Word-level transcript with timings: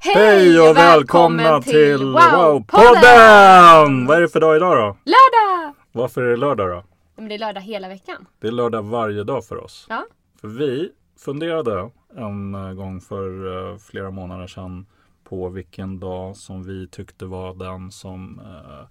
Hej 0.00 0.60
och 0.60 0.76
välkomna 0.76 1.62
till 1.62 1.98
Wow-podden! 1.98 4.06
Vad 4.06 4.16
är 4.16 4.20
det 4.20 4.28
för 4.28 4.40
dag 4.40 4.56
idag 4.56 4.76
då? 4.76 4.96
Lördag! 5.04 5.74
Varför 5.92 6.22
är 6.22 6.30
det 6.30 6.36
lördag 6.36 6.70
då? 6.70 6.84
Men 7.16 7.28
det 7.28 7.34
är 7.34 7.38
lördag 7.38 7.60
hela 7.60 7.88
veckan. 7.88 8.26
Det 8.40 8.46
är 8.46 8.50
lördag 8.52 8.82
varje 8.82 9.24
dag 9.24 9.44
för 9.44 9.64
oss. 9.64 9.86
Ja. 9.88 10.04
För 10.40 10.48
vi 10.48 10.90
funderade 11.18 11.90
en 12.16 12.54
eh, 12.54 12.72
gång 12.72 13.00
för 13.00 13.46
eh, 13.72 13.78
flera 13.78 14.10
månader 14.10 14.46
sedan 14.46 14.86
på 15.24 15.48
vilken 15.48 16.00
dag 16.00 16.36
som 16.36 16.64
vi 16.64 16.88
tyckte 16.88 17.24
var 17.24 17.54
den 17.54 17.90
som 17.90 18.40
eh, 18.44 18.86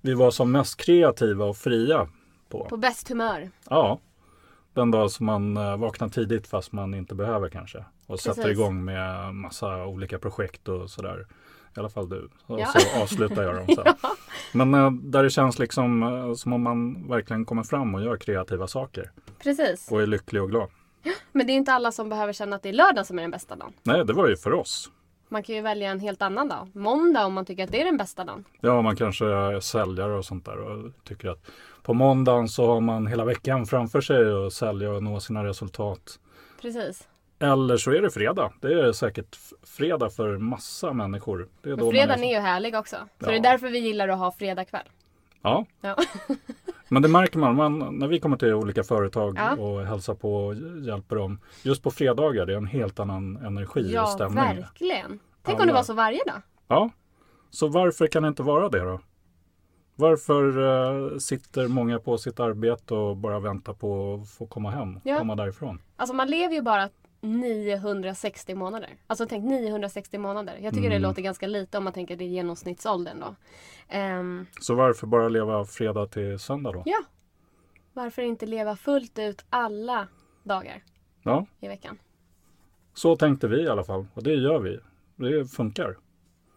vi 0.00 0.14
var 0.14 0.30
som 0.30 0.52
mest 0.52 0.76
kreativa 0.76 1.44
och 1.44 1.56
fria 1.56 2.08
på. 2.48 2.64
På 2.64 2.76
bäst 2.76 3.08
humör. 3.08 3.50
Ja, 3.70 3.98
den 4.74 4.90
dag 4.90 5.10
som 5.10 5.26
man 5.26 5.56
eh, 5.56 5.76
vaknar 5.76 6.08
tidigt 6.08 6.46
fast 6.46 6.72
man 6.72 6.94
inte 6.94 7.14
behöver 7.14 7.48
kanske. 7.48 7.84
Och 8.06 8.20
sätter 8.20 8.42
Precis. 8.42 8.58
igång 8.58 8.84
med 8.84 9.34
massa 9.34 9.86
olika 9.86 10.18
projekt 10.18 10.68
och 10.68 10.90
sådär. 10.90 11.26
I 11.76 11.80
alla 11.80 11.88
fall 11.88 12.08
du. 12.08 12.28
Och 12.46 12.60
Ja. 12.60 12.66
så 12.66 13.02
avslutar 13.02 13.42
jag 13.42 13.54
dem 13.54 13.66
sen. 13.76 13.94
Men 14.52 14.74
eh, 14.74 14.90
där 14.90 15.22
det 15.22 15.30
känns 15.30 15.58
liksom 15.58 16.02
eh, 16.02 16.34
som 16.34 16.52
om 16.52 16.62
man 16.62 17.08
verkligen 17.08 17.44
kommer 17.44 17.62
fram 17.62 17.94
och 17.94 18.02
gör 18.02 18.16
kreativa 18.16 18.66
saker. 18.66 19.10
Precis. 19.42 19.88
Och 19.90 20.02
är 20.02 20.06
lycklig 20.06 20.42
och 20.42 20.50
glad. 20.50 20.68
Men 21.32 21.46
det 21.46 21.52
är 21.52 21.54
inte 21.54 21.72
alla 21.72 21.92
som 21.92 22.08
behöver 22.08 22.32
känna 22.32 22.56
att 22.56 22.62
det 22.62 22.68
är 22.68 22.72
lördag 22.72 23.06
som 23.06 23.18
är 23.18 23.22
den 23.22 23.30
bästa 23.30 23.56
dagen. 23.56 23.72
Nej, 23.82 24.04
det 24.04 24.12
var 24.12 24.28
ju 24.28 24.36
för 24.36 24.52
oss. 24.52 24.90
Man 25.28 25.42
kan 25.42 25.54
ju 25.54 25.60
välja 25.60 25.90
en 25.90 26.00
helt 26.00 26.22
annan 26.22 26.48
dag. 26.48 26.68
Måndag 26.72 27.26
om 27.26 27.32
man 27.34 27.44
tycker 27.44 27.64
att 27.64 27.72
det 27.72 27.80
är 27.80 27.84
den 27.84 27.96
bästa 27.96 28.24
dagen. 28.24 28.44
Ja, 28.60 28.82
man 28.82 28.96
kanske 28.96 29.26
är 29.26 29.60
säljare 29.60 30.12
och 30.12 30.24
sånt 30.24 30.44
där 30.44 30.58
och 30.58 30.90
tycker 31.04 31.28
att 31.28 31.50
på 31.82 31.94
måndagen 31.94 32.48
så 32.48 32.66
har 32.66 32.80
man 32.80 33.06
hela 33.06 33.24
veckan 33.24 33.66
framför 33.66 34.00
sig 34.00 34.24
och 34.32 34.52
sälja 34.52 34.90
och 34.92 35.02
nå 35.02 35.20
sina 35.20 35.44
resultat. 35.44 36.18
Precis. 36.62 37.08
Eller 37.38 37.76
så 37.76 37.90
är 37.90 38.02
det 38.02 38.10
fredag. 38.10 38.52
Det 38.60 38.72
är 38.80 38.92
säkert 38.92 39.38
fredag 39.62 40.10
för 40.10 40.38
massa 40.38 40.92
människor. 40.92 41.48
Det 41.62 41.70
är 41.70 41.76
Men 41.76 41.90
fredagen 41.90 42.24
är 42.24 42.34
ju 42.34 42.40
härlig 42.40 42.74
också. 42.74 42.96
Så 42.96 43.26
Ja. 43.26 43.30
det 43.30 43.36
är 43.36 43.40
därför 43.40 43.68
vi 43.68 43.78
gillar 43.78 44.08
att 44.08 44.18
ha 44.18 44.32
fredagkväll. 44.32 44.86
Ja, 45.42 45.66
Ja. 45.80 45.96
men 46.88 47.02
det 47.02 47.08
märker 47.08 47.38
man, 47.38 47.56
man 47.56 47.98
när 47.98 48.06
vi 48.08 48.20
kommer 48.20 48.36
till 48.36 48.54
olika 48.54 48.82
företag 48.82 49.34
Ja. 49.36 49.56
och 49.56 49.86
hälsar 49.86 50.14
på 50.14 50.34
och 50.46 50.54
hjälper 50.86 51.16
dem. 51.16 51.40
Just 51.62 51.82
på 51.82 51.90
fredagar, 51.90 52.46
det 52.46 52.52
är 52.52 52.56
en 52.56 52.66
helt 52.66 53.00
annan 53.00 53.36
energi 53.36 53.80
och 53.80 53.90
ja, 53.92 54.06
stämning. 54.06 54.36
verkligen. 54.44 55.18
Tänk 55.42 55.56
om 55.58 55.62
Alla. 55.62 55.66
det 55.66 55.76
var 55.76 55.82
så 55.82 55.94
varje 55.94 56.24
dag. 56.26 56.42
Ja, 56.68 56.90
så 57.50 57.68
varför 57.68 58.06
kan 58.06 58.22
det 58.22 58.28
inte 58.28 58.42
vara 58.42 58.68
det 58.68 58.78
då? 58.84 59.00
Varför 59.96 60.58
eh, 61.12 61.18
sitter 61.18 61.68
många 61.68 61.98
på 61.98 62.18
sitt 62.18 62.40
arbete 62.40 62.94
och 62.94 63.16
bara 63.16 63.40
väntar 63.40 63.72
på 63.72 64.14
att 64.22 64.30
få 64.30 64.46
komma 64.46 64.70
hem, 64.70 65.00
Ja. 65.04 65.18
komma 65.18 65.34
därifrån? 65.36 65.82
Alltså 65.96 66.14
man 66.14 66.28
lever 66.30 66.54
ju 66.54 66.62
bara 66.62 66.88
960 67.20 68.54
månader. 68.54 68.96
Alltså 69.06 69.26
tänk 69.26 69.44
960 69.44 70.18
månader. 70.18 70.58
Jag 70.60 70.74
tycker 70.74 70.90
det 70.90 70.98
låter 70.98 71.22
ganska 71.22 71.46
lite 71.46 71.78
om 71.78 71.84
man 71.84 71.92
tänker 71.92 72.16
det 72.16 72.24
är 72.24 72.28
genomsnittsåldern 72.28 73.20
då. 73.20 73.34
Ehm, 73.88 74.46
Så 74.60 74.74
varför 74.74 75.06
bara 75.06 75.28
leva 75.28 75.64
fredag 75.64 76.06
till 76.06 76.38
söndag 76.38 76.72
då? 76.72 76.82
ja. 76.86 76.98
Varför 77.92 78.22
inte 78.22 78.46
leva 78.46 78.76
fullt 78.76 79.18
ut 79.18 79.44
alla 79.50 80.08
dagar 80.42 80.82
Ja, 81.22 81.46
i 81.60 81.68
veckan? 81.68 81.98
så 82.94 83.16
tänkte 83.16 83.48
vi 83.48 83.62
i 83.62 83.68
alla 83.68 83.84
fall 83.84 84.06
och 84.14 84.22
det 84.22 84.34
gör 84.34 84.58
vi. 84.60 84.78
Det 85.16 85.46
funkar. 85.46 85.96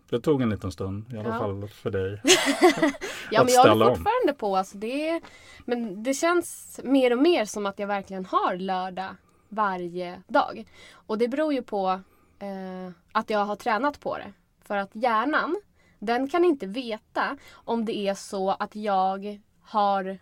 Det 0.10 0.20
tog 0.20 0.42
en 0.42 0.50
liten 0.50 0.72
stund 0.72 1.14
i 1.14 1.18
alla 1.18 1.30
Ja. 1.30 1.38
fall 1.40 1.68
för 1.68 1.92
dig. 1.92 2.22
Ja, 3.32 3.42
att 3.42 3.46
men 3.48 3.54
jag 3.54 3.70
håller 3.70 3.90
om. 3.90 3.96
fortfarande 3.96 4.34
på. 4.38 4.58
Alltså 4.58 4.78
det, 4.78 5.22
men 5.66 6.04
det 6.04 6.14
känns 6.14 6.80
mer 6.84 7.12
och 7.14 7.20
mer 7.24 7.46
som 7.46 7.66
att 7.66 7.80
jag 7.80 7.88
verkligen 7.88 8.26
har 8.26 8.56
lördag 8.58 9.16
varje 9.52 10.22
dag. 10.28 10.66
Och 10.94 11.18
det 11.18 11.28
beror 11.28 11.54
ju 11.54 11.62
på 11.62 12.02
eh, 12.40 12.94
att 13.12 13.30
jag 13.30 13.46
har 13.46 13.56
tränat 13.56 14.00
på 14.00 14.18
det. 14.18 14.34
För 14.62 14.78
att 14.78 14.90
hjärnan, 14.94 15.62
den 16.00 16.28
kan 16.28 16.46
inte 16.46 16.68
veta 16.68 17.38
om 17.52 17.86
det 17.86 17.98
är 17.98 18.14
så 18.14 18.50
att 18.52 18.76
jag 18.76 19.40
har 19.62 20.18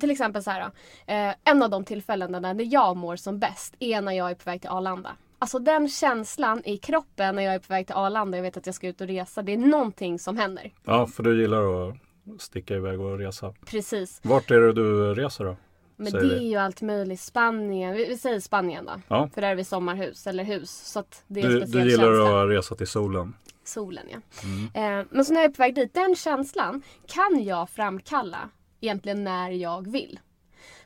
till 0.00 0.10
exempel 0.10 0.42
så 0.42 0.50
här 0.50 0.60
då, 0.60 0.66
eh, 1.12 1.34
En 1.44 1.62
av 1.62 1.70
de 1.70 1.84
tillfällena 1.84 2.40
när 2.40 2.72
jag 2.72 2.96
mår 2.96 3.16
som 3.16 3.38
bäst 3.38 3.74
är 3.78 4.00
när 4.00 4.12
jag 4.12 4.30
är 4.30 4.34
på 4.34 4.50
väg 4.50 4.60
till 4.60 4.70
Arlanda. 4.70 5.16
Alltså 5.38 5.58
den 5.58 5.88
känslan 5.88 6.62
i 6.64 6.76
kroppen 6.76 7.36
när 7.36 7.42
jag 7.42 7.54
är 7.54 7.58
på 7.58 7.72
väg 7.72 7.86
till 7.86 7.96
Arlanda, 7.96 8.38
jag 8.38 8.42
vet 8.42 8.56
att 8.56 8.66
jag 8.66 8.74
ska 8.74 8.88
ut 8.88 9.00
och 9.00 9.06
resa. 9.06 9.42
Det 9.42 9.52
är 9.52 9.58
någonting 9.58 10.18
som 10.18 10.36
händer. 10.36 10.72
Ja, 10.84 11.06
för 11.06 11.22
du 11.22 11.40
gillar 11.40 11.88
att 11.88 11.96
sticka 12.38 12.74
iväg 12.74 13.00
och 13.00 13.18
resa. 13.18 13.54
Precis. 13.66 14.20
Vart 14.24 14.50
är 14.50 14.60
det 14.60 14.72
du 14.72 15.14
reser 15.14 15.44
då? 15.44 15.56
Men 15.96 16.12
det 16.12 16.36
är 16.36 16.40
ju 16.40 16.56
allt 16.56 16.82
möjligt. 16.82 17.20
Spanien, 17.20 17.94
vi, 17.94 18.04
vi 18.04 18.16
säger 18.16 18.40
Spanien 18.40 18.84
då. 18.84 18.92
Ja. 19.08 19.28
För 19.34 19.40
där 19.40 19.48
är 19.48 19.54
vi 19.54 19.64
sommarhus 19.64 20.26
eller 20.26 20.44
hus. 20.44 20.70
Så 20.70 21.04
det 21.26 21.40
är 21.40 21.48
Du, 21.48 21.60
du 21.60 21.90
gillar 21.90 22.04
känsla. 22.04 22.42
att 22.42 22.50
resa 22.50 22.74
till 22.74 22.86
solen. 22.86 23.34
Solen 23.64 24.04
ja. 24.12 24.18
Mm. 24.44 25.00
Eh, 25.00 25.06
men 25.10 25.24
så 25.24 25.32
när 25.32 25.40
jag 25.40 25.50
är 25.50 25.54
på 25.54 25.62
väg 25.62 25.74
dit, 25.74 25.94
den 25.94 26.16
känslan 26.16 26.82
kan 27.06 27.44
jag 27.44 27.70
framkalla 27.70 28.48
egentligen 28.80 29.24
när 29.24 29.50
jag 29.50 29.90
vill. 29.90 30.20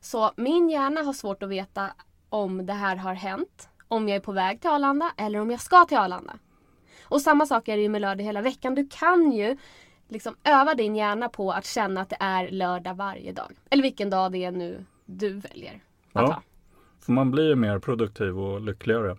Så 0.01 0.33
min 0.37 0.71
hjärna 0.71 1.03
har 1.03 1.13
svårt 1.13 1.43
att 1.43 1.49
veta 1.49 1.91
om 2.29 2.67
det 2.67 2.73
här 2.73 2.97
har 2.97 3.15
hänt. 3.15 3.69
Om 3.89 4.09
jag 4.09 4.17
är 4.17 4.21
på 4.21 4.33
väg 4.33 4.61
till 4.61 4.71
Arlanda 4.71 5.13
eller 5.17 5.39
om 5.41 5.51
jag 5.51 5.61
ska 5.61 5.85
till 5.85 5.99
Arlanda. 5.99 6.39
Och 7.05 7.21
samma 7.21 7.47
sak 7.47 7.69
är 7.69 7.77
det 7.77 7.83
ju 7.83 7.89
med 7.89 8.01
lördag 8.01 8.25
hela 8.25 8.43
veckan. 8.43 8.75
Du 8.75 8.89
kan 8.91 9.33
ju 9.33 9.57
liksom 10.09 10.37
öva 10.45 10.75
din 10.75 10.97
hjärna 10.97 11.29
på 11.29 11.53
att 11.53 11.67
känna 11.67 12.01
att 12.01 12.09
det 12.09 12.17
är 12.21 12.51
lördag 12.51 12.95
varje 12.95 13.33
dag. 13.33 13.53
Eller 13.71 13.83
vilken 13.83 14.11
dag 14.11 14.33
det 14.33 14.45
är 14.45 14.51
nu 14.51 14.85
du 15.19 15.33
väljer 15.33 15.75
att 15.75 16.23
Ja. 16.23 16.27
ha. 16.27 16.43
För 17.01 17.13
man 17.13 17.31
blir 17.31 17.49
ju 17.49 17.55
mer 17.55 17.79
produktiv 17.79 18.39
och 18.39 18.61
lyckligare. 18.61 19.17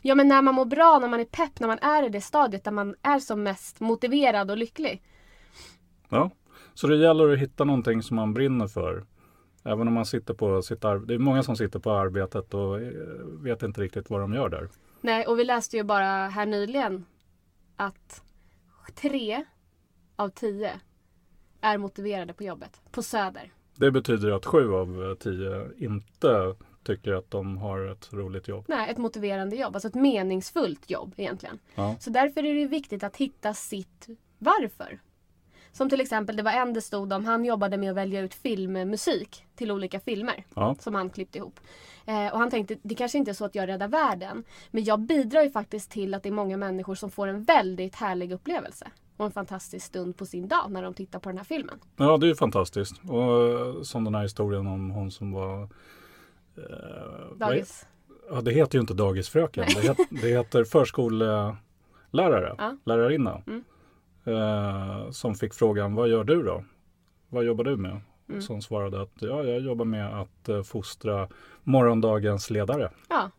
Ja 0.00 0.14
men 0.14 0.28
när 0.28 0.42
man 0.42 0.54
mår 0.54 0.64
bra, 0.64 0.98
när 0.98 1.08
man 1.08 1.20
är 1.20 1.24
pepp, 1.24 1.60
när 1.60 1.68
man 1.68 1.78
är 1.78 2.02
i 2.06 2.08
det 2.08 2.20
stadiet 2.20 2.64
där 2.64 2.70
man 2.72 2.94
är 3.02 3.18
som 3.18 3.42
mest 3.42 3.80
motiverad 3.80 4.50
och 4.50 4.56
lycklig. 4.56 5.02
Ja. 6.08 6.30
Så 6.74 6.86
det 6.86 6.96
gäller 6.96 7.32
att 7.32 7.38
hitta 7.38 7.64
någonting 7.64 8.02
som 8.02 8.16
man 8.16 8.34
brinner 8.34 8.66
för. 8.66 9.04
Även 9.64 9.88
om 9.88 9.94
man 9.94 10.06
sitter 10.06 10.34
på 10.34 10.62
sitt 10.62 10.84
arbete. 10.84 11.06
Det 11.06 11.14
är 11.14 11.18
många 11.18 11.42
som 11.42 11.56
sitter 11.56 11.78
på 11.78 11.92
arbetet 11.92 12.54
och 12.54 12.80
eh, 12.80 12.92
vet 13.42 13.62
inte 13.62 13.80
riktigt 13.80 14.10
vad 14.10 14.20
de 14.20 14.34
gör 14.34 14.48
där. 14.48 14.68
Nej, 15.00 15.26
och 15.26 15.38
vi 15.38 15.44
läste 15.44 15.76
ju 15.76 15.82
bara 15.82 16.28
här 16.28 16.46
nyligen 16.46 17.04
att 17.76 18.22
tre 18.94 19.44
av 20.16 20.28
tio 20.28 20.80
är 21.60 21.78
motiverade 21.78 22.32
på 22.34 22.44
jobbet. 22.44 22.80
På 22.90 23.02
Söder. 23.02 23.52
Det 23.82 23.90
betyder 23.90 24.30
att 24.30 24.46
sju 24.46 24.74
av 24.74 25.04
eh, 25.04 25.14
tio 25.14 25.70
inte 25.78 26.54
tycker 26.82 27.12
att 27.12 27.30
de 27.30 27.58
har 27.58 27.86
ett 27.86 28.12
roligt 28.12 28.48
jobb. 28.48 28.64
Nej, 28.68 28.90
ett 28.90 28.98
motiverande 28.98 29.56
jobb. 29.56 29.76
Alltså 29.76 29.88
ett 29.88 29.94
meningsfullt 29.94 30.90
jobb 30.90 31.14
egentligen. 31.16 31.58
Ja. 31.74 31.96
Så 32.00 32.10
därför 32.10 32.44
är 32.44 32.54
det 32.54 32.66
viktigt 32.66 33.04
att 33.04 33.16
hitta 33.16 33.54
sitt 33.54 34.08
varför. 34.38 35.00
Som 35.72 35.90
till 35.90 36.00
exempel, 36.00 36.36
det 36.36 36.42
var 36.42 36.52
en 36.52 36.72
det 36.72 36.80
stod 36.80 37.12
om, 37.12 37.24
han 37.24 37.44
jobbade 37.44 37.76
med 37.76 37.90
att 37.90 37.96
välja 37.96 38.20
ut 38.20 38.34
filmmusik 38.34 39.44
till 39.54 39.70
olika 39.70 40.00
filmer. 40.00 40.44
Ja. 40.54 40.76
Som 40.80 40.94
han 40.94 41.10
klippte 41.10 41.38
ihop. 41.38 41.60
Eh, 42.06 42.32
och 42.32 42.38
han 42.38 42.50
tänkte, 42.50 42.76
det 42.82 42.94
kanske 42.94 43.18
inte 43.18 43.30
är 43.30 43.34
så 43.34 43.44
att 43.44 43.54
jag 43.54 43.68
räddar 43.68 43.88
världen. 43.88 44.44
Men 44.70 44.84
jag 44.84 45.00
bidrar 45.00 45.42
ju 45.42 45.50
faktiskt 45.50 45.90
till 45.90 46.14
att 46.14 46.22
det 46.22 46.28
är 46.28 46.32
många 46.32 46.56
människor 46.56 46.94
som 46.94 47.10
får 47.10 47.26
en 47.26 47.42
väldigt 47.42 47.94
härlig 47.94 48.32
upplevelse. 48.32 48.90
Och 49.22 49.26
en 49.26 49.32
fantastisk 49.32 49.86
stund 49.86 50.16
på 50.16 50.26
sin 50.26 50.48
dag 50.48 50.70
när 50.70 50.82
de 50.82 50.94
tittar 50.94 51.18
på 51.18 51.28
den 51.28 51.38
här 51.38 51.44
filmen. 51.44 51.78
Ja, 51.96 52.16
det 52.16 52.26
är 52.26 52.28
ju 52.28 52.34
fantastiskt. 52.34 53.00
Och 53.08 53.48
eh, 53.50 53.82
som 53.82 54.04
den 54.04 54.14
här 54.14 54.22
historien 54.22 54.66
om 54.66 54.90
hon 54.90 55.10
som 55.10 55.32
var... 55.32 55.62
Eh, 56.56 57.36
Dagis. 57.36 57.86
Ja, 58.30 58.40
det 58.40 58.52
heter 58.52 58.78
ju 58.78 58.80
inte 58.80 58.94
dagisfröken. 58.94 59.64
Det, 59.74 59.80
het, 59.80 59.98
det 60.10 60.28
heter 60.28 60.64
förskollärare, 60.64 62.54
Ja. 62.58 62.76
lärarinna. 62.84 63.42
Mm. 63.46 63.64
Eh, 64.24 65.10
som 65.10 65.34
fick 65.34 65.54
frågan, 65.54 65.94
vad 65.94 66.08
gör 66.08 66.24
du 66.24 66.42
då? 66.42 66.64
Vad 67.28 67.44
jobbar 67.44 67.64
du 67.64 67.76
med? 67.76 68.00
Mm. 68.28 68.42
Som 68.42 68.62
svarade 68.62 69.02
att 69.02 69.12
ja, 69.18 69.44
jag 69.44 69.60
jobbar 69.60 69.84
med 69.84 70.20
att 70.20 70.48
eh, 70.48 70.62
fostra 70.62 71.28
morgondagens 71.62 72.50
ledare. 72.50 72.90
Ja. 73.08 73.30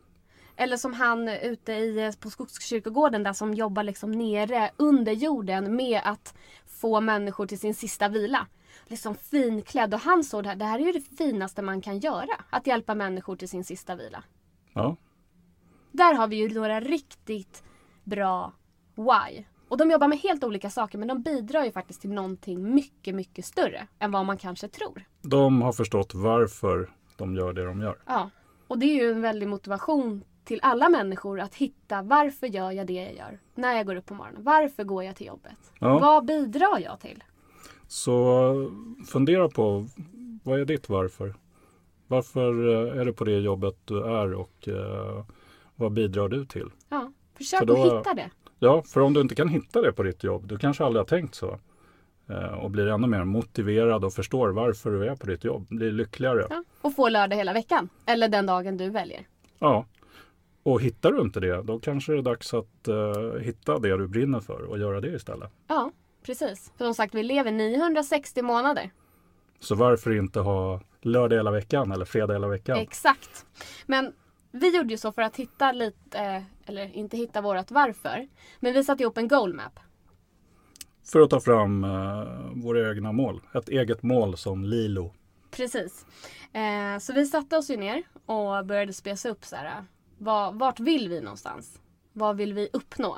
Eller 0.56 0.78
som 0.78 0.94
han 0.94 1.28
ute 1.28 1.74
i, 1.74 2.12
på 2.20 2.30
Skogskyrkogården 2.30 3.24
där 3.24 3.34
som 3.34 3.54
jobbar 3.54 3.84
liksom 3.84 4.12
nere 4.12 4.72
under 4.78 5.12
jorden 5.12 5.76
med 5.76 6.02
att 6.04 6.36
få 6.66 7.02
människor 7.02 7.46
till 7.46 7.60
sin 7.60 7.76
sista 7.76 8.08
vila. 8.10 8.48
Liksom 8.88 9.16
finklädd 9.16 9.94
och 9.94 10.00
han 10.00 10.24
såg 10.24 10.44
det 10.44 10.50
här, 10.50 10.56
det 10.56 10.66
här 10.66 10.80
är 10.80 10.84
ju 10.86 10.92
det 10.92 11.18
finaste 11.18 11.62
man 11.62 11.82
kan 11.82 12.00
göra. 12.00 12.44
Att 12.50 12.68
hjälpa 12.68 12.96
människor 12.96 13.36
till 13.36 13.50
sin 13.50 13.64
sista 13.64 13.96
vila. 13.96 14.24
Ja, 14.74 14.96
Där 15.92 16.14
har 16.14 16.28
vi 16.28 16.36
ju 16.36 16.54
några 16.54 16.80
riktigt 16.80 17.64
bra 18.04 18.54
why. 18.96 19.44
Och 19.68 19.78
de 19.78 19.92
jobbar 19.92 20.08
med 20.08 20.18
helt 20.20 20.44
olika 20.44 20.70
saker 20.70 20.98
men 20.98 21.08
de 21.08 21.22
bidrar 21.22 21.64
ju 21.66 21.72
faktiskt 21.72 22.02
till 22.02 22.12
någonting 22.12 22.76
mycket, 22.76 23.16
mycket 23.16 23.46
större 23.46 23.88
än 24.00 24.12
vad 24.12 24.26
man 24.26 24.38
kanske 24.38 24.68
tror. 24.68 25.04
de 25.22 25.62
har 25.62 25.74
förstått 25.74 26.14
varför 26.14 26.90
de 27.18 27.36
gör 27.36 27.54
det 27.54 27.66
de 27.66 27.82
gör. 27.82 27.98
Ja. 28.06 28.30
Och 28.68 28.80
det 28.80 28.86
är 28.86 29.04
ju 29.04 29.12
en 29.12 29.22
väldig 29.22 29.48
motivation 29.48 30.24
till 30.44 30.60
alla 30.64 30.90
människor 30.90 31.40
att 31.40 31.56
hitta 31.56 32.02
varför 32.02 32.48
gör 32.48 32.72
jag 32.72 32.88
det 32.88 32.94
jag 32.94 33.14
gör 33.16 33.40
när 33.56 33.76
jag 33.78 33.86
går 33.86 33.96
upp 33.96 34.06
på 34.06 34.14
morgonen? 34.14 34.44
Varför 34.44 34.84
går 34.84 35.04
jag 35.04 35.16
till 35.16 35.28
jobbet? 35.28 35.54
Ja. 35.80 36.00
Vad 36.00 36.26
bidrar 36.26 36.80
jag 36.80 37.00
till? 37.00 37.24
Så 37.88 38.72
fundera 39.08 39.50
på 39.50 39.86
vad 40.44 40.60
är 40.60 40.66
ditt 40.66 40.90
varför? 40.90 41.36
Varför 42.08 42.70
eh, 42.94 43.00
är 43.02 43.06
du 43.06 43.14
på 43.14 43.24
det 43.24 43.40
jobbet 43.40 43.76
du 43.86 44.04
är 44.04 44.34
och 44.34 44.68
eh, 44.68 45.26
vad 45.76 45.92
bidrar 45.92 46.30
du 46.30 46.46
till? 46.46 46.70
Ja. 46.90 47.12
Försök 47.38 47.60
För 47.60 47.66
då- 47.66 47.74
att 47.82 48.00
hitta 48.00 48.14
det. 48.14 48.30
Ja, 48.60 48.82
för 48.82 49.02
om 49.02 49.14
du 49.14 49.22
inte 49.22 49.36
kan 49.36 49.48
hitta 49.50 49.82
det 49.82 49.92
på 49.92 50.04
ditt 50.04 50.24
jobb, 50.24 50.48
du 50.48 50.58
kanske 50.58 50.84
aldrig 50.86 51.00
har 51.00 51.06
tänkt 51.08 51.36
så. 51.36 51.60
Eh, 52.30 52.54
och 52.54 52.72
blir 52.72 52.88
ännu 52.88 53.08
mer 53.08 53.24
motiverad 53.24 54.06
och 54.06 54.14
förstår 54.14 54.50
varför 54.50 54.92
du 54.92 55.06
är 55.08 55.16
på 55.16 55.28
ditt 55.28 55.44
jobb. 55.44 55.66
Blir 55.70 55.92
lyckligare. 55.92 56.48
Ja. 56.50 56.64
Och 56.82 56.96
få 56.96 57.10
lördag 57.10 57.36
hela 57.36 57.54
veckan. 57.54 57.90
Eller 58.06 58.28
den 58.28 58.46
dagen 58.46 58.78
du 58.78 58.90
väljer. 58.90 59.28
Ja. 59.60 59.86
Och 60.64 60.82
hittar 60.82 61.12
du 61.12 61.22
inte 61.22 61.40
det, 61.40 61.62
då 61.62 61.80
kanske 61.80 62.12
det 62.12 62.18
är 62.18 62.22
dags 62.22 62.54
att 62.54 62.88
eh, 62.88 63.40
hitta 63.42 63.80
det 63.80 63.98
du 63.98 64.08
brinner 64.08 64.40
för 64.40 64.62
och 64.62 64.80
göra 64.80 65.02
det 65.02 65.08
istället. 65.08 65.52
Ja, 65.68 65.92
precis. 66.26 66.72
För 66.78 66.86
som 66.86 66.94
sagt, 66.94 67.16
vi 67.16 67.24
lever 67.24 67.52
960 67.52 68.42
månader. 68.42 68.92
Så 69.60 69.76
varför 69.76 70.18
inte 70.18 70.40
ha 70.40 70.82
lördag 71.02 71.36
hela 71.36 71.52
veckan 71.52 71.92
eller 71.92 72.06
fredag 72.06 72.34
hela 72.34 72.48
veckan? 72.48 72.78
Exakt. 72.78 73.46
Men 73.86 74.14
vi 74.52 74.78
gjorde 74.78 74.90
ju 74.90 74.98
så 74.98 75.12
för 75.12 75.22
att 75.22 75.36
hitta 75.36 75.72
lite, 75.72 76.20
eh, 76.20 76.44
eller 76.66 76.96
inte 76.96 77.18
hitta 77.18 77.42
vårat 77.42 77.72
varför. 77.72 78.28
Men 78.60 78.74
vi 78.74 78.84
satte 78.84 79.04
ihop 79.04 79.18
en 79.18 79.28
goal 79.28 79.54
map. 79.54 79.80
För 81.12 81.20
att 81.20 81.30
ta 81.30 81.40
fram 81.40 81.84
eh, 81.84 82.28
våra 82.56 82.90
egna 82.90 83.12
mål. 83.12 83.42
Ett 83.54 83.70
eget 83.70 84.04
mål 84.04 84.38
som 84.38 84.64
Lilo. 84.64 85.14
Precis. 85.52 86.06
Eh, 86.54 87.00
så 87.00 87.14
vi 87.14 87.26
satte 87.26 87.58
oss 87.58 87.70
ju 87.70 87.78
ner 87.78 88.04
och 88.26 88.66
började 88.66 88.94
spesa 88.94 89.30
upp 89.30 89.46
så 89.46 89.56
här. 89.56 89.84
Vad, 90.24 90.56
vart 90.60 90.80
vill 90.80 91.10
vi 91.10 91.22
någonstans? 91.22 91.80
Vad 92.14 92.38
vill 92.38 92.54
vi 92.54 92.70
uppnå? 92.74 93.18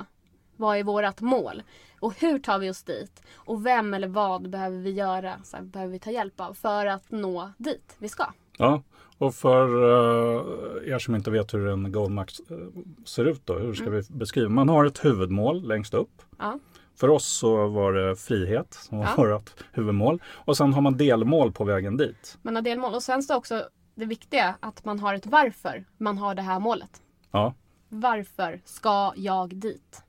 Vad 0.56 0.76
är 0.78 0.84
vårat 0.84 1.20
mål? 1.20 1.62
Och 2.00 2.14
hur 2.20 2.38
tar 2.38 2.58
vi 2.58 2.70
oss 2.70 2.82
dit? 2.82 3.22
Och 3.34 3.66
vem 3.66 3.94
eller 3.94 4.08
vad 4.08 4.50
behöver 4.50 4.78
vi 4.78 4.90
göra? 4.90 5.34
Så 5.44 5.56
här, 5.56 5.64
behöver 5.64 5.92
vi 5.92 5.98
ta 5.98 6.10
hjälp 6.10 6.40
av 6.40 6.54
för 6.54 6.86
att 6.86 7.10
nå 7.10 7.50
dit 7.58 7.96
vi 7.98 8.08
ska? 8.08 8.26
Ja, 8.58 8.82
och 9.18 9.34
för 9.34 9.66
eh, 9.66 10.92
er 10.94 10.98
som 10.98 11.14
inte 11.14 11.30
vet 11.30 11.54
hur 11.54 11.68
en 11.68 11.92
goalmax 11.92 12.40
eh, 12.40 12.56
ser 13.04 13.24
ut 13.24 13.46
då, 13.46 13.54
hur 13.58 13.74
ska 13.74 13.90
vi 13.90 14.02
beskriva? 14.10 14.48
Man 14.48 14.68
har 14.68 14.84
ett 14.84 15.04
huvudmål 15.04 15.68
längst 15.68 15.94
upp. 15.94 16.22
Ja. 16.38 16.58
För 16.94 17.08
oss 17.10 17.26
så 17.26 17.66
var 17.68 17.92
det 17.92 18.16
frihet 18.16 18.74
som 18.74 18.98
var 18.98 19.04
Ja. 19.04 19.14
vårt 19.16 19.50
huvudmål. 19.72 20.22
Och 20.32 20.56
sen 20.56 20.72
har 20.72 20.80
man 20.82 20.96
delmål 20.96 21.52
på 21.52 21.64
vägen 21.64 21.96
dit. 21.96 22.38
Man 22.42 22.54
har 22.54 22.62
delmål. 22.62 22.94
Och 22.94 23.02
sen 23.02 23.22
så 23.22 23.36
också 23.36 23.64
det 23.96 24.06
viktiga 24.06 24.54
att 24.60 24.84
man 24.84 24.98
har 24.98 25.14
ett 25.14 25.26
varför 25.26 25.84
man 25.98 26.18
har 26.18 26.34
det 26.34 26.42
här 26.42 26.60
målet. 26.60 27.02
Ja, 27.30 27.54
Varför 27.88 28.60
ska 28.64 29.12
jag 29.16 29.56
dit? 29.56 30.02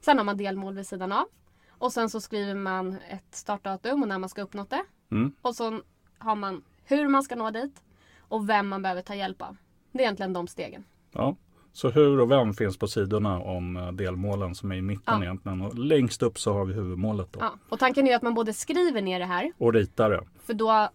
Sen 0.00 0.18
har 0.18 0.24
man 0.24 0.36
delmål 0.36 0.74
vid 0.74 0.86
sidan 0.86 1.12
av. 1.12 1.24
Och 1.70 1.92
sen 1.92 2.10
så 2.10 2.20
skriver 2.20 2.54
man 2.54 2.96
ett 3.10 3.34
startdatum 3.34 4.02
och 4.02 4.08
när 4.08 4.18
man 4.18 4.28
ska 4.28 4.42
uppnå 4.42 4.66
det. 4.70 4.82
Mm. 5.10 5.32
Och 5.42 5.54
så 5.54 5.80
har 6.18 6.34
man 6.36 6.62
hur 6.84 7.08
man 7.08 7.22
ska 7.22 7.36
nå 7.36 7.50
dit 7.50 7.82
och 8.20 8.48
vem 8.48 8.68
man 8.68 8.82
behöver 8.82 9.02
ta 9.02 9.14
hjälp 9.14 9.42
av. 9.42 9.56
Det 9.92 9.98
är 9.98 10.02
egentligen 10.02 10.32
de 10.32 10.46
stegen. 10.46 10.84
ja. 11.12 11.36
Så 11.72 11.90
hur 11.90 12.20
och 12.20 12.30
vem 12.30 12.54
finns 12.54 12.78
på 12.78 12.86
sidorna 12.88 13.38
om 13.40 13.76
eh, 13.76 13.92
delmålen 13.92 14.54
som 14.54 14.72
är 14.72 14.76
i 14.76 14.82
mitten 14.82 15.14
Ja. 15.18 15.22
egentligen. 15.22 15.60
Och 15.60 15.78
längst 15.78 16.22
upp 16.22 16.38
så 16.38 16.52
har 16.52 16.64
vi 16.64 16.74
huvudmålet 16.74 17.32
då. 17.32 17.40
Ja. 17.40 17.52
Och 17.68 17.78
tanken 17.78 18.06
är 18.06 18.16
att 18.16 18.22
man 18.22 18.34
både 18.34 18.52
skriver 18.52 19.02
ner 19.02 19.18
det 19.18 19.24
här, 19.24 19.52
Och 19.58 19.72
ritar 19.72 20.10
det. 20.10 20.24
för 20.46 20.54
då 20.54 20.88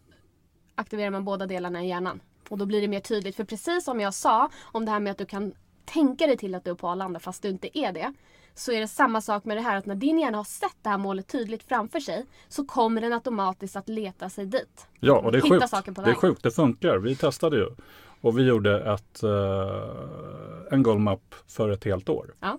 aktiverar 0.75 1.09
man 1.09 1.23
båda 1.25 1.45
delarna 1.47 1.83
i 1.83 1.87
hjärnan. 1.87 2.19
Och 2.49 2.57
då 2.57 2.65
blir 2.65 2.81
det 2.81 2.87
mer 2.87 2.99
tydligt. 2.99 3.35
För 3.35 3.43
precis 3.43 3.83
som 3.85 3.99
jag 3.99 4.13
sa 4.13 4.49
om 4.63 4.85
det 4.85 4.91
här 4.91 4.99
med 4.99 5.11
att 5.11 5.17
du 5.17 5.25
kan 5.25 5.53
tänka 5.85 6.27
dig 6.27 6.37
till 6.37 6.55
att 6.55 6.63
du 6.63 6.71
är 6.71 6.75
på 6.75 6.87
Arlanda 6.87 7.19
fast 7.19 7.41
du 7.41 7.49
inte 7.49 7.77
är 7.79 7.91
det. 7.93 8.13
Så 8.55 8.71
är 8.71 8.79
det 8.79 8.87
samma 8.87 9.21
sak 9.21 9.45
med 9.45 9.57
det 9.57 9.61
här 9.61 9.77
att 9.77 9.85
när 9.85 9.95
din 9.95 10.19
hjärna 10.19 10.37
har 10.37 10.43
sett 10.43 10.75
det 10.81 10.89
här 10.89 10.97
målet 10.97 11.27
tydligt 11.27 11.63
framför 11.63 11.99
sig 11.99 12.25
så 12.47 12.65
kommer 12.65 13.01
den 13.01 13.13
automatiskt 13.13 13.75
att 13.75 13.89
leta 13.89 14.29
sig 14.29 14.45
dit. 14.45 14.87
Ja, 14.99 15.19
och 15.19 15.31
det 15.31 15.37
är 15.37 15.41
Hitta 15.41 15.55
sjukt. 15.55 15.69
saker 15.69 15.91
på 15.91 16.01
Det 16.01 16.09
är 16.11 16.15
sjukt, 16.15 16.43
det 16.43 16.51
funkar. 16.51 16.97
Vi 16.97 17.15
testade 17.15 17.57
ju. 17.57 17.67
Och 18.21 18.37
vi 18.39 18.43
gjorde 18.43 18.93
ett, 18.93 19.23
eh, 19.23 20.73
en 20.73 20.83
goalmap 20.83 21.35
för 21.47 21.69
ett 21.69 21.83
helt 21.83 22.09
år. 22.09 22.33
Ja. 22.39 22.57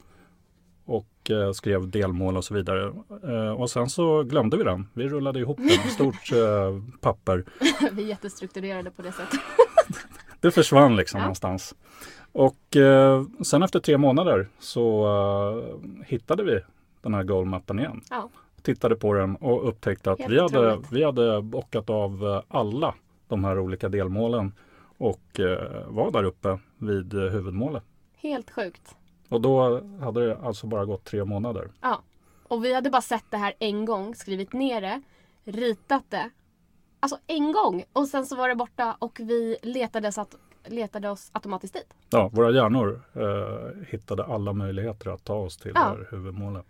Och 0.85 1.07
eh, 1.31 1.53
skrev 1.53 1.89
delmål 1.91 2.37
och 2.37 2.45
så 2.45 2.55
vidare. 2.55 2.93
Eh, 3.25 3.51
och 3.61 3.71
sen 3.71 3.89
så 3.91 4.23
glömde 4.23 4.57
vi 4.57 4.65
den. 4.65 4.89
Vi 4.93 5.09
rullade 5.09 5.41
ihop 5.41 5.57
den 5.59 5.91
stort 5.91 6.33
eh, 6.33 6.83
papper. 7.01 7.45
Vi 7.93 8.03
är 8.03 8.07
jättestrukturerade 8.09 8.91
på 8.91 9.03
det 9.03 9.13
sättet. 9.13 9.41
Det 10.41 10.51
försvann 10.51 10.97
liksom 10.97 11.19
Ja. 11.19 11.25
någonstans. 11.25 11.75
Och 12.33 12.77
eh, 12.77 13.25
sen 13.45 13.63
efter 13.63 13.81
tre 13.81 13.99
månader 13.99 14.49
så 14.59 15.07
eh, 15.07 16.07
hittade 16.07 16.43
vi 16.45 16.61
den 17.03 17.15
här 17.15 17.23
goalmappen 17.23 17.79
igen. 17.79 18.01
Ja. 18.11 18.29
Tittade 18.63 18.97
på 18.97 19.13
den 19.15 19.37
och 19.37 19.69
upptäckte 19.69 20.11
att 20.13 20.21
vi 20.29 20.41
hade, 20.41 20.79
vi 20.91 21.05
hade 21.05 21.43
bockat 21.43 21.91
av 21.91 22.25
eh, 22.27 22.43
alla 22.59 22.95
de 23.29 23.45
här 23.45 23.59
olika 23.59 23.89
delmålen 23.89 24.53
och 24.99 25.41
var 25.87 26.11
där 26.11 26.25
uppe 26.25 26.59
vid 26.79 27.13
huvudmålet. 27.15 27.83
Helt 28.17 28.51
sjukt. 28.51 28.97
Och 29.35 29.41
då 29.41 29.81
hade 30.01 30.27
det 30.27 30.39
alltså 30.39 30.67
bara 30.67 30.85
gått 30.85 31.05
tre 31.05 31.25
månader. 31.25 31.71
Ja. 31.81 32.03
Och 32.49 32.65
vi 32.65 32.75
hade 32.75 32.91
bara 32.91 33.03
sett 33.03 33.25
det 33.31 33.37
här 33.37 33.55
en 33.59 33.85
gång, 33.85 34.15
skrivit 34.15 34.53
ner 34.53 34.81
det, 34.81 35.03
ritat 35.45 36.05
det. 36.09 36.31
Alltså 37.01 37.19
en 37.27 37.53
gång! 37.53 37.85
Och 37.93 38.09
sen 38.09 38.27
så 38.27 38.37
var 38.37 38.49
det 38.49 38.55
borta 38.55 38.97
och 38.99 39.21
vi 39.21 39.57
letade, 39.63 40.13
så 40.13 40.21
att, 40.21 40.37
letade 40.67 41.11
oss 41.11 41.31
automatiskt 41.33 41.75
dit. 41.75 41.95
Ja, 42.11 42.31
våra 42.33 42.51
hjärnor 42.51 43.01
eh, 43.13 43.87
hittade 43.89 44.25
alla 44.25 44.53
möjligheter 44.53 45.11
att 45.11 45.25
ta 45.25 45.35
oss 45.35 45.57
till 45.57 45.73
Ja. 45.75 45.81
det 45.81 45.87
här 45.87 46.09
huvudmålet. 46.11 46.67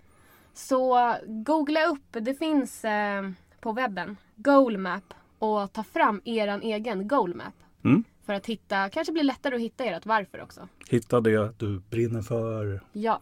Så 0.54 1.14
googla 1.26 1.86
upp, 1.86 2.06
det 2.10 2.34
finns 2.34 2.84
eh, 2.84 3.30
på 3.60 3.72
webben, 3.72 4.16
Goalmap 4.36 5.14
och 5.38 5.72
ta 5.72 5.82
fram 5.82 6.20
eran 6.24 6.62
egen 6.62 7.08
Goalmap. 7.08 7.54
Mm. 7.84 8.04
För 8.26 8.32
att 8.34 8.46
hitta, 8.46 8.90
kanske 8.90 9.12
blir 9.12 9.22
lättare 9.22 9.54
att 9.54 9.60
hitta 9.60 9.84
ert 9.84 10.06
varför 10.06 10.42
också. 10.42 10.68
Hitta 10.88 11.20
det 11.20 11.52
du 11.58 11.78
brinner 11.78 12.22
för. 12.22 12.80
Ja, 12.92 13.20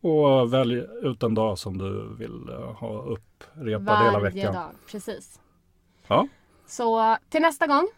Och 0.00 0.52
välj 0.52 0.74
ut 1.02 1.22
en 1.22 1.34
dag 1.34 1.58
som 1.58 1.78
du 1.78 2.14
vill 2.18 2.48
eh, 2.48 2.72
ha 2.72 3.02
upprepad 3.02 3.98
hela 3.98 4.18
varje 4.18 4.34
veckan. 4.34 4.54
dag. 4.54 4.70
Precis. 4.90 5.40
Ja, 6.06 6.28
Så 6.66 7.16
till 7.28 7.42
nästa 7.42 7.66
gång, 7.66 7.88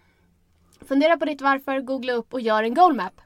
fundera 0.86 1.16
på 1.16 1.24
ditt 1.24 1.42
varför, 1.42 1.80
googla 1.80 2.12
upp 2.12 2.34
och 2.34 2.40
gör 2.40 2.62
en 2.62 2.74
goalmap. 2.74 3.20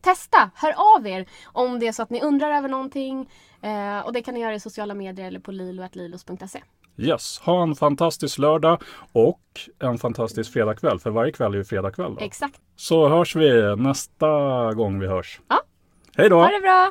Testa, 0.00 0.50
hör 0.54 0.96
av 0.96 1.06
er 1.06 1.26
om 1.44 1.78
det 1.78 1.86
är 1.88 1.92
så 1.92 2.02
att 2.02 2.10
ni 2.10 2.22
undrar 2.22 2.50
över 2.52 2.68
någonting. 2.68 3.30
Eh, 3.62 3.98
och 4.00 4.12
det 4.12 4.22
kan 4.22 4.34
ni 4.34 4.40
göra 4.40 4.54
i 4.54 4.60
sociala 4.60 4.94
medier 4.94 5.26
eller 5.26 5.40
på 5.40 5.52
lilo.lilos.se. 5.52 6.62
yes. 6.96 7.38
Ha 7.38 7.62
en 7.62 7.74
fantastisk 7.74 8.38
lördag 8.38 8.82
och 9.12 9.40
en 9.78 9.98
fantastisk 9.98 10.52
fredagkväll. 10.52 10.98
För 10.98 11.10
varje 11.10 11.32
kväll 11.32 11.52
är 11.54 11.58
ju 11.58 11.64
fredagkväll. 11.64 12.14
Då. 12.14 12.24
Exakt. 12.24 12.60
Så 12.76 13.08
hörs 13.08 13.36
vi 13.36 13.76
nästa 13.76 14.26
gång 14.72 15.00
vi 15.00 15.06
hörs. 15.06 15.40
Ja. 15.48 15.60
Hej 16.16 16.28
då! 16.28 16.36
Ha 16.36 16.48
det 16.48 16.60
bra! 16.60 16.90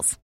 details. 0.00 0.29